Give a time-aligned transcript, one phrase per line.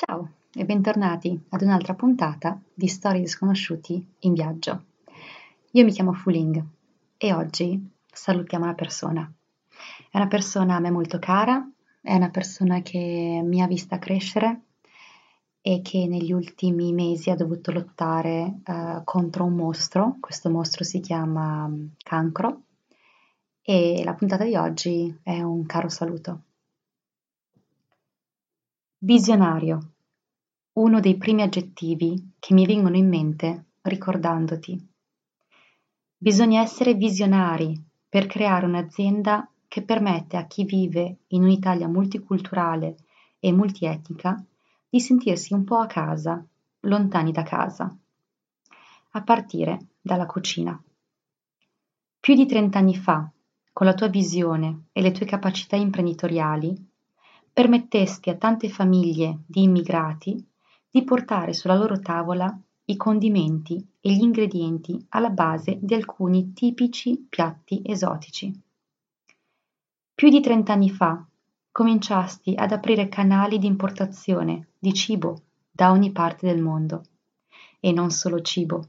[0.00, 4.84] Ciao e bentornati ad un'altra puntata di Storie di sconosciuti in viaggio.
[5.72, 6.64] Io mi chiamo Fuling
[7.16, 9.28] e oggi salutiamo una persona.
[10.08, 11.68] È una persona a me molto cara,
[12.00, 14.60] è una persona che mi ha vista crescere
[15.60, 20.18] e che negli ultimi mesi ha dovuto lottare uh, contro un mostro.
[20.20, 22.60] Questo mostro si chiama mm, cancro
[23.62, 26.42] e la puntata di oggi è un caro saluto.
[29.00, 29.92] Visionario,
[30.72, 34.88] uno dei primi aggettivi che mi vengono in mente ricordandoti.
[36.16, 42.96] Bisogna essere visionari per creare un'azienda che permette a chi vive in un'Italia multiculturale
[43.38, 44.44] e multietnica
[44.88, 46.44] di sentirsi un po' a casa,
[46.80, 47.96] lontani da casa,
[49.10, 50.82] a partire dalla cucina.
[52.18, 53.30] Più di trent'anni fa,
[53.72, 56.86] con la tua visione e le tue capacità imprenditoriali,
[57.58, 60.40] permettesti a tante famiglie di immigrati
[60.88, 67.26] di portare sulla loro tavola i condimenti e gli ingredienti alla base di alcuni tipici
[67.28, 68.56] piatti esotici.
[70.14, 71.26] Più di trent'anni fa
[71.72, 77.02] cominciasti ad aprire canali di importazione di cibo da ogni parte del mondo.
[77.80, 78.86] E non solo cibo.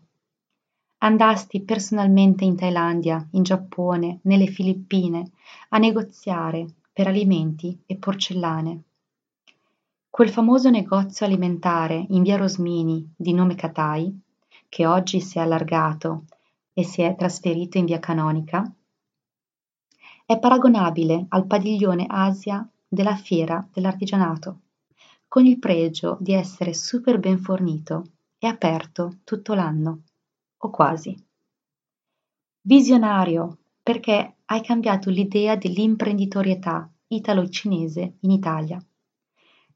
[1.00, 5.32] Andasti personalmente in Thailandia, in Giappone, nelle Filippine
[5.70, 6.68] a negoziare
[7.00, 8.84] per alimenti e porcellane.
[10.10, 14.20] Quel famoso negozio alimentare in via Rosmini di nome Catai,
[14.68, 16.26] che oggi si è allargato
[16.74, 18.70] e si è trasferito in via Canonica,
[20.26, 24.60] è paragonabile al padiglione Asia della fiera dell'artigianato,
[25.30, 30.02] con il pregio di essere super ben fornito e aperto tutto l'anno,
[30.58, 31.16] o quasi.
[32.60, 38.84] Visionario perché hai cambiato l'idea dell'imprenditorietà italo-cinese in Italia.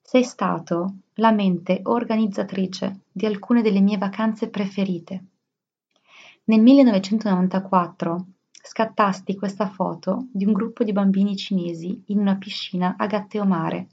[0.02, 5.26] Sei stato la mente organizzatrice di alcune delle mie vacanze preferite.
[6.46, 13.06] Nel 1994 scattasti questa foto di un gruppo di bambini cinesi in una piscina a
[13.06, 13.88] Gatteomare.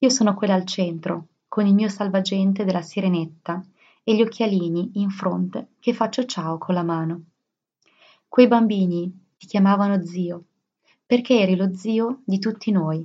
[0.00, 3.64] Io sono quella al centro, con il mio salvagente della sirenetta
[4.04, 7.22] e gli occhialini in fronte che faccio ciao con la mano.
[8.28, 10.44] Quei bambini ti chiamavano zio,
[11.04, 13.04] perché eri lo zio di tutti noi.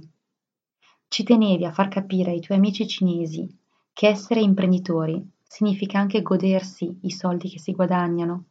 [1.07, 3.49] Ci tenevi a far capire ai tuoi amici cinesi
[3.91, 8.43] che essere imprenditori significa anche godersi i soldi che si guadagnano,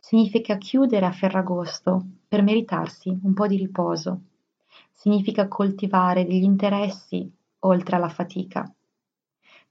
[0.00, 4.20] significa chiudere a Ferragosto per meritarsi un po' di riposo,
[4.90, 8.72] significa coltivare degli interessi oltre alla fatica.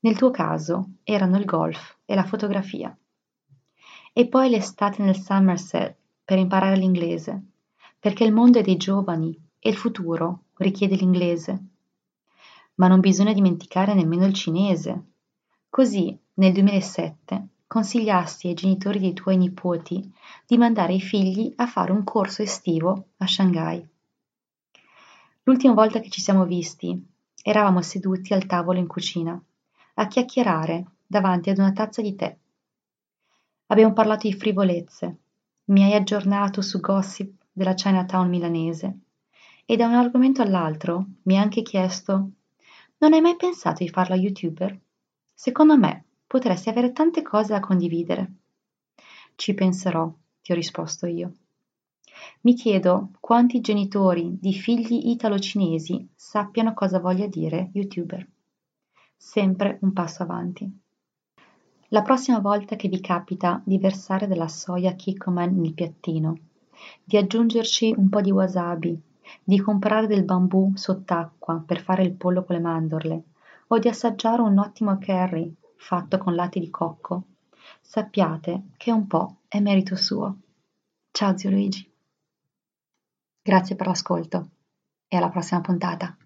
[0.02, 2.96] Nel tuo caso erano il golf e la fotografia.
[4.14, 5.97] E poi l'estate nel Somerset
[6.28, 7.42] per imparare l'inglese,
[7.98, 11.68] perché il mondo è dei giovani e il futuro richiede l'inglese.
[12.76, 15.12] Ma non bisogna dimenticare nemmeno il cinese.
[15.70, 20.14] Così, nel 2007, consigliasti ai genitori dei tuoi nipoti
[20.46, 23.88] di mandare i figli a fare un corso estivo a Shanghai.
[25.44, 27.08] L'ultima volta che ci siamo visti,
[27.42, 29.42] eravamo seduti al tavolo in cucina,
[29.94, 32.38] a chiacchierare davanti ad una tazza di tè.
[33.68, 35.20] Abbiamo parlato di frivolezze,
[35.68, 39.00] mi hai aggiornato su gossip della Chinatown milanese
[39.66, 42.32] e da un argomento all'altro mi hai anche chiesto
[43.00, 44.80] non hai mai pensato di farla youtuber?
[45.34, 48.32] Secondo me potresti avere tante cose da condividere.
[49.36, 50.12] Ci penserò,
[50.42, 51.34] ti ho risposto io.
[52.42, 58.26] Mi chiedo quanti genitori di figli italo-cinesi sappiano cosa voglia dire youtuber.
[59.18, 60.87] Sempre un passo avanti.
[61.92, 66.38] La prossima volta che vi capita di versare della soia Kikkoman nel piattino,
[67.02, 69.00] di aggiungerci un po' di wasabi,
[69.42, 73.24] di comprare del bambù sott'acqua per fare il pollo con le mandorle,
[73.68, 77.24] o di assaggiare un ottimo curry fatto con latte di cocco,
[77.80, 80.38] sappiate che un po' è merito suo.
[81.12, 81.90] Ciao zio Luigi.
[83.42, 84.50] Grazie per l'ascolto
[85.08, 86.18] e alla prossima puntata.